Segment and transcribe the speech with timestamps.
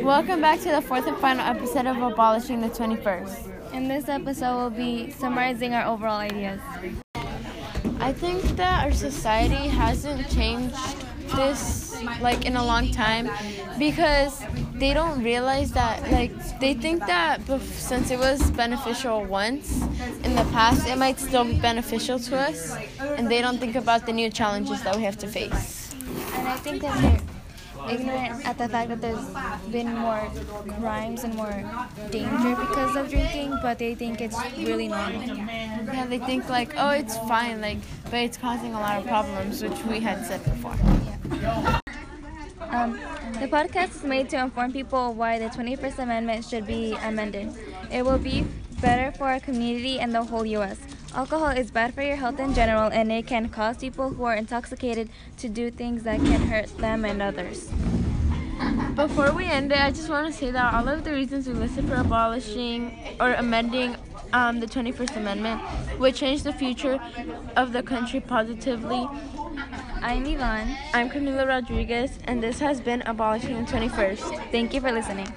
[0.00, 3.72] Welcome back to the fourth and final episode of Abolishing the 21st.
[3.74, 6.60] In this episode, we'll be summarizing our overall ideas.
[8.00, 10.74] I think that our society hasn't changed
[11.36, 13.30] this like in a long time
[13.78, 14.42] because
[14.74, 19.82] they don't realize that like they think that bef- since it was beneficial once
[20.24, 24.04] in the past it might still be beneficial to us and they don't think about
[24.04, 25.94] the new challenges that we have to face
[26.34, 27.22] And I think that
[27.90, 29.26] ignorant at the fact that there's
[29.70, 30.30] been more
[30.80, 31.64] crimes and more
[32.10, 35.22] danger because of drinking, but they think it's really normal.
[35.22, 39.62] yeah they think like oh it's fine like but it's causing a lot of problems
[39.62, 40.76] which we had said before
[42.72, 42.92] Um,
[43.40, 47.52] the podcast is made to inform people why the 21st Amendment should be amended.
[47.92, 48.46] It will be
[48.80, 50.78] better for our community and the whole U.S.
[51.14, 54.34] Alcohol is bad for your health in general, and it can cause people who are
[54.34, 57.70] intoxicated to do things that can hurt them and others.
[58.94, 61.52] Before we end it, I just want to say that all of the reasons we
[61.52, 63.96] listed for abolishing or amending
[64.32, 65.60] um, the 21st Amendment
[65.98, 66.98] would change the future
[67.56, 69.06] of the country positively.
[70.00, 70.76] I'm Yvonne.
[70.94, 74.50] I'm Camila Rodriguez, and this has been Abolishing the 21st.
[74.50, 75.30] Thank you for listening.